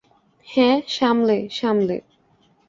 [0.47, 1.97] হ্যাঁ, সামলে, সামলে।